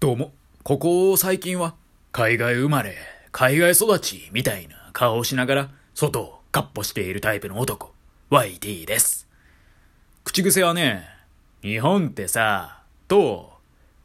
[0.00, 1.74] どうも、ここ最近は、
[2.12, 2.94] 海外生まれ、
[3.32, 7.92] 海外育ち、みたいな顔をしながら、外をカッポしているタイプの男、
[8.30, 9.26] YT です。
[10.22, 11.04] 口癖はね、
[11.62, 13.54] 日本ってさ、と、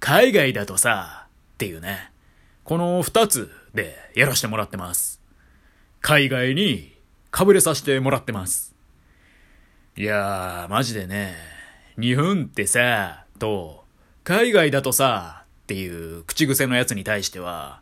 [0.00, 2.10] 海外だとさ、っていうね、
[2.64, 5.22] この二つでやらしてもらってます。
[6.00, 6.96] 海外に、
[7.30, 8.74] かぶれさせてもらってます。
[9.96, 11.36] いやー、マジでね、
[11.96, 13.84] 日本ってさ、と、
[14.24, 17.80] 海外だとさ、っていう口癖のやつに対しては、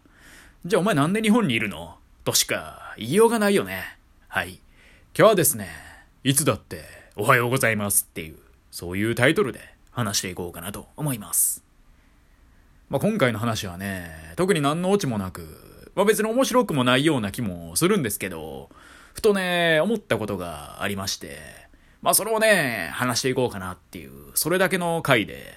[0.64, 1.98] じゃあお前なんで日本にいるの？
[2.24, 3.98] としか言いようがないよね。
[4.28, 4.54] はい。
[5.14, 5.68] 今日はですね、
[6.22, 8.36] いつだっておはようございますっていう、
[8.70, 9.60] そういうタイトルで
[9.90, 11.62] 話していこうかなと思います。
[12.88, 18.70] まあ、今回の話はね、特に何のオチもなく、まあ、別に面白くもないような気もするんですけど、
[19.12, 21.38] ふとね、思ったことがありまして、
[22.00, 25.52] まあそれをね、話していこうかなっていう、それだけの回で、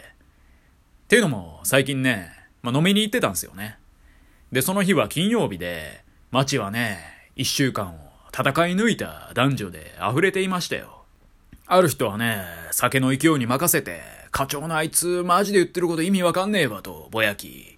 [1.08, 3.78] っていうのも、最近ね、まあ、飲みに行ってたんですよね。
[4.52, 7.00] で、その日は金曜日で、街はね、
[7.38, 7.98] 一週間を
[8.38, 11.06] 戦い抜いた男女で溢れていましたよ。
[11.66, 17.78] ある人はね、酒の勢いに任せて、課長のあいつマジで言ってること意味わかんねえわとぼやき。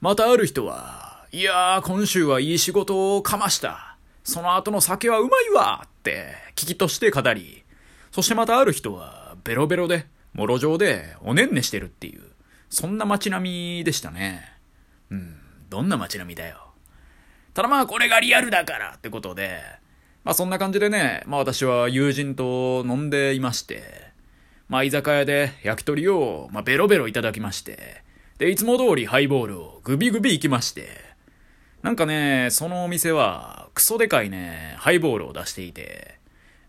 [0.00, 3.98] またある人は、いやー今週はいい仕事をかました。
[4.24, 7.64] その後の酒はうまいわって聞きとして語り。
[8.12, 12.31] そしてまたある人は、ベロベロで、もろ状でおねんねしてるっていう。
[12.72, 14.50] そんな街並みでしたね。
[15.10, 15.36] うん、
[15.68, 16.72] どんな街並みだよ。
[17.52, 19.60] ただまあこれがリアルだからってことで、
[20.24, 23.82] まあそんな感じでね、まあ私は友人と飲んでいまして、
[24.70, 28.02] まあ居酒屋で焼き鳥を、まあ、ベロベロいただきまして、
[28.38, 30.88] で、いつも通りハイボールをグビグビ行きまして、
[31.82, 36.18] なんかね、そのお店はクソでかいね、ハイボールを出していて、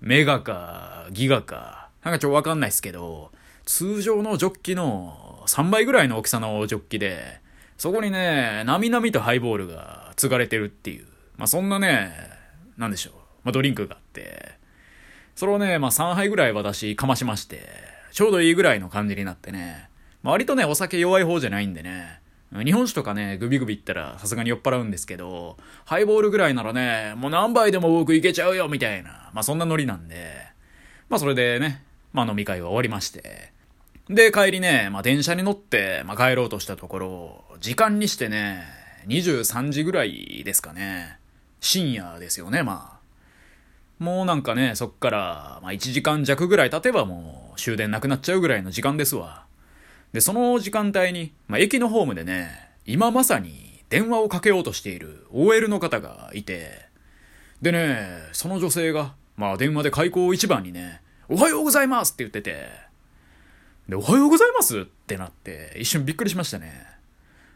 [0.01, 3.31] メガかギガか、なんかちょっとわかんないっすけど、
[3.65, 7.41] 通常のジョッキの3倍ぐらいの大きさのジョッキで、
[7.77, 11.05] そこにね、なみなみとハイボールが継がれてるっていう、
[11.37, 12.11] まあそんなね、
[12.77, 14.53] なんでしょう、まあドリンクがあって、
[15.35, 17.67] それをね、まあ3杯ぐらい私かましまして、
[18.11, 19.89] ちょうどいいぐらいの感じになってね、
[20.21, 22.21] まあ、割とね、お酒弱い方じゃないんでね、
[22.63, 30.31] 日本酒とかね、グビグビいったらさすがに酔っ払うんですけど、ハイボールぐらいならね、もう何杯でも僕いけちゃうよみたいな、まあそんなノリなんで、
[31.09, 33.51] まあそれでね、まあ飲み会は終わりまして、
[34.09, 38.63] で、帰りね、まあ、電車に乗って、まあ、帰ろうとしたところ、時間にしてね、
[39.07, 41.19] 23時ぐらいですかね。
[41.61, 44.03] 深夜ですよね、まあ。
[44.03, 49.45] もうなんかね、そっから、まあ、1時間弱ぐらい経てばもう終電なくなっちゃうぐらいの時間ですわ。
[50.11, 52.49] で、その時間帯に、まあ、駅のホームでね、
[52.85, 56.89] 今まさに電話をかけようとしている OL の方がいて、
[57.61, 62.67] でね、その女性が、まあ電話で開口一番にね、おはようございますって言ってて、
[63.87, 66.71] で、おはようございますってなって、一瞬びっくりしましたね。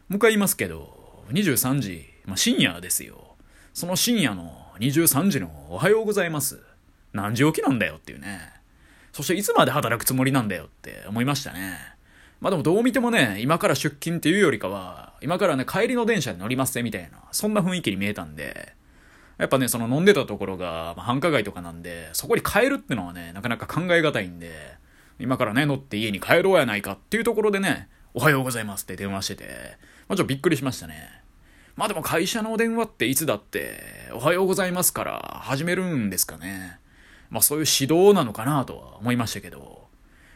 [0.08, 3.36] もう一回言いますけど、23時、まあ、深夜ですよ。
[3.72, 6.60] その深夜の23時のおはようございます。
[7.12, 8.40] 何時起きなんだよっていうね。
[9.12, 11.78] そしていつまで働くつもりなんだよって思いましたね。
[12.40, 18.74] まあでもどう見てもね、今から出勤っていうよりかは、今からね、帰りの電車に乗りますぜみたいな、そんな雰囲気に見えたんで、
[19.38, 24.52] やっぱね、その飲んでたところが、まあ、繁華街とかなんで、そこに帰るってのはね、なかなか考え難いんで、
[25.18, 29.44] 今からね、乗って家に帰ろうやないかっていうところでね、おはようございますって電話してて、
[30.08, 31.22] まあ、ちょっとびっくりしましたね。
[31.76, 33.80] まあでも会社の電話っていつだって、
[34.12, 36.80] おはようございますから始めるんですかね。
[37.30, 39.86] まあそういう指導なのかなとは思いましたけど。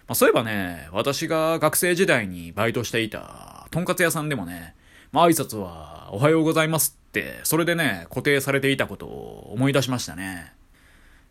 [0.06, 4.74] まあそういえばね、私が学生時代にバイトしていた、とんかつ屋さんでもね、
[5.10, 10.52] まあ挨拶は、おはようございますって、それでね、固定されていたことを思い出しましたね。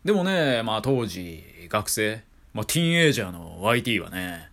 [0.04, 2.22] でもね、まあ当時、学生、
[2.54, 4.50] まあ、ティーンエイジャーの YT はね、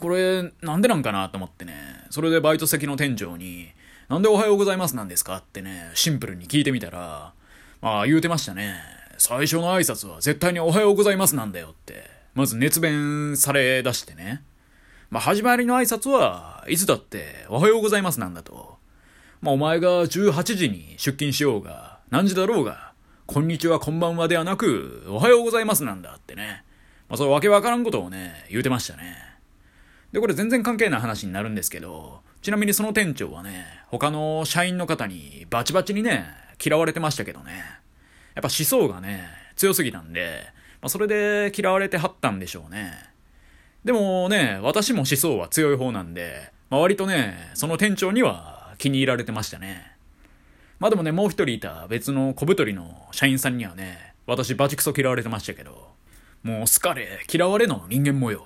[0.00, 1.74] これ、なんでなんかなと思ってね、
[2.10, 3.68] それでバイト先の店長に、
[4.08, 7.32] なんでおはようございますなんですかってね、シンプルに聞いてみたら、
[7.80, 8.80] まあ言うてましたね。
[9.18, 14.42] 最初の挨拶は絶対におはようございますなんだよって、まず熱弁され出してね。
[15.10, 18.76] まあ始まりの挨拶はいつだっておはようございますなんだと。
[19.40, 22.92] まあお前が18時に出勤しようが、何時だろうが、
[23.26, 26.64] こんにちはこんばんはではなく、おはようございますなんだってね。
[27.08, 29.16] まあ、そうわけわからんことをね、言うてましたね。
[30.12, 36.26] で、これ全然関係ない話になるんですけど、ちなみにその店長はね、他の社員の方にバチバチにね、
[36.64, 37.52] 嫌われてましたけどね。
[38.34, 39.24] やっぱ思想がね、
[39.56, 40.42] 強すぎたんで、
[40.80, 42.92] まあ、それで嫌われてはったんでしょうね。
[43.84, 49.92] でもね、私も思想は強い方なんで、まあ、割とね、その店長には気に入られてましたね。
[50.78, 55.95] まあでもね、もう一人いた別の小太りの社員さんにはね、私バチクソ嫌われてましたけど、
[56.46, 58.38] もう好かれ、嫌われの人間模様。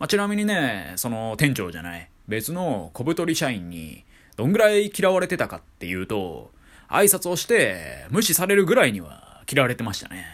[0.00, 4.04] まあ、ちなみにね、その店長じゃない、別の小太り社員に
[4.36, 6.50] どんぐらい嫌われてたかっていうと、
[6.88, 10.26] 挨拶をして無視されるぐらいには嫌われてましたね。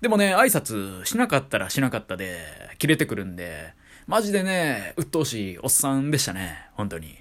[0.00, 2.40] でもね、挨拶しなかったらしなかったで、
[2.78, 3.72] 切れてくるんで、
[4.08, 7.16] マジでね、鬱陶しいおっさんでしたね、本当に。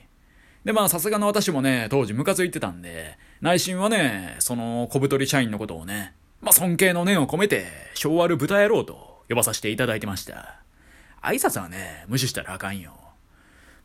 [0.66, 10.60] で、まあ、さすがの私もね、当時ムカついてたんで、内心はね、その小太り社員のことをね、まあ、尊敬の念を込めて、昭和る豚野郎と呼ばさせていただいてました。
[11.22, 12.92] 挨拶はね、無視したらあかんよ。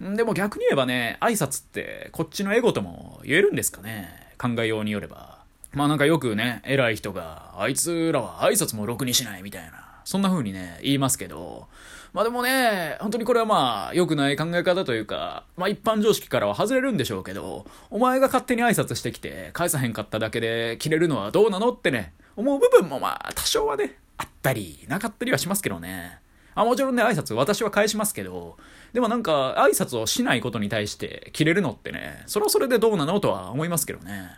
[0.01, 4.09] でも逆に言えばね、挨拶ってこっちのエゴとも言えるんですかね。
[4.39, 5.39] 考えようによれば。
[5.73, 10.01] まあなんかよくね、偉い人が、あいつらは挨拶もろくにしないみたいな。
[10.05, 11.69] そんな風にね、言いますけど、
[12.13, 26.21] まあでもね、本当にこれはまあ、良くない考え方というか、まあ一般常識からは外れるんでしょうけど、お前が勝手に挨拶してきて、返さへんかっただけで切れるのはどうなのってね、思う部分もまあ、多少はね、あったり、なかったりはしますけどね。
[26.55, 28.57] あ、もちろんね、挨拶私は返しますけど、
[28.93, 34.31] でもなんか、挨拶をしないことに対して切れるのってね、それはそれでどうなのとは思いますけどね。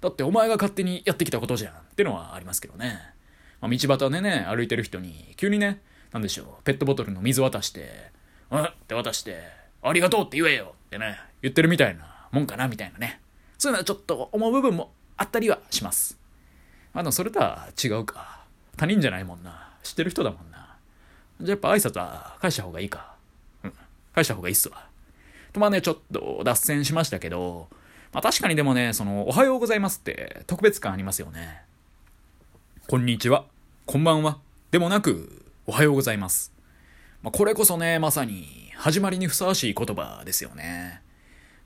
[0.00, 2.98] だってお前が勝手にやってきたことじゃんってのはありますけどね。
[3.60, 8.10] まあ、道端でね、歩いてる人に、急にね、なんでしょう、ペットボトルの水渡して、
[8.50, 8.64] うん？
[8.64, 9.42] って渡して、
[9.82, 13.20] ありがとうって言えよってね、言ってるみたいなもんかなみたいなね。
[13.58, 16.18] そういうのはちょっと思う部分もあったりはします。
[16.94, 18.42] あでもそれとは違うか。
[18.76, 19.70] 他人じゃないもんな。
[19.82, 20.76] 知ってる人だもんな。
[21.40, 23.14] じゃあやっぱ挨拶は返した方がいいか。
[23.64, 23.72] うん。
[24.14, 24.86] 返した方がいいっすわ。
[25.52, 27.68] とまあね、ちょっと脱線しましたけど、
[28.12, 31.62] まあ確かにでもね、その、おはようございますって特別感ありますよね。
[32.86, 33.44] こんにちは。
[33.86, 34.38] こんばんは。
[34.70, 36.52] でもなく、おはようございます。
[37.22, 41.02] まあ、これこそね、まさに、始まりにふさわしい言葉ですよね。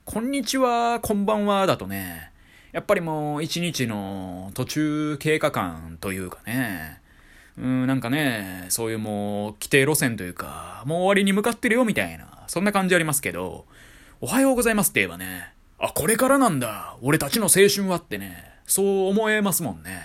[0.05, 2.31] こんにちは、こんばんはだとね、
[2.77, 7.01] やっぱりもう一日の途中経過感というかね、
[7.57, 13.65] うん、なんかね、そういうもう規定路線というか、もう終わりに向かってるよみたいな、そんな感じありますけど、
[14.21, 20.03] おはようございますって言えばね、あ、これからなんだ、俺たちの青春はってね、そう思えますもんね。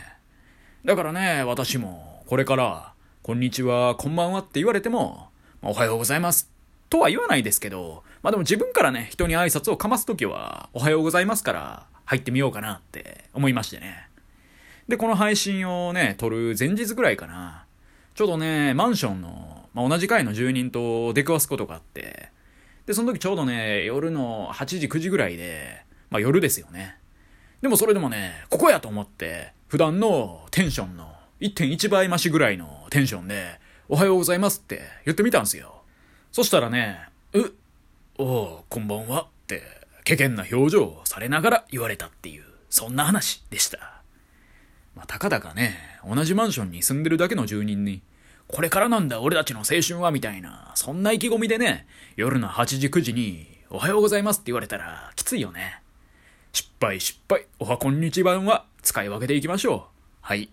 [0.87, 5.29] だからね、私も、これから、こんにちは、こんばんはって言われても、
[5.61, 6.51] おはようございます。
[6.89, 14.07] とは言わないですけど、まあでも自分からね、人に挨拶をかますときは、おはようございますから入ってみようかなって思いましてね。
[14.87, 17.65] で、この配信をね、撮る前日ぐらいかな。
[18.15, 22.29] ちょうどね、マンションの、まあ、同じ階の住人と出くわすことがあって、
[22.85, 26.99] で、その時ちょうどね、夜の8時、9時ぐらいで、まあ夜ですよね。
[27.63, 35.83] でもそれでもね、ここやと思って、普段のテンションの1.1倍増しぐらいのテンションで、おはようございますって言ってみたんすよ。
[36.31, 37.45] そしたらね、う、
[38.19, 44.03] おう、こんばんはって、怪げな表情をされながら言われたっていう、そんな話でした。
[44.97, 45.77] まあ、たかだかね、
[46.07, 48.03] 同じマンションに住んでるだけの住人に、
[48.49, 55.81] これからなんだ俺たちの青春はみたいな、そんな意気込みでね、夜の8時9時に、おはようございますって言われたらきついよね。
[56.53, 59.83] 失敗失敗、おはこんにちはは使い分けていきましょう。
[60.21, 60.51] はい。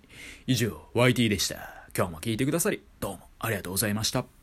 [0.48, 1.86] 以上、YT でした。
[1.98, 4.39] 今日も聞いてくださり、どうもありがとうございました。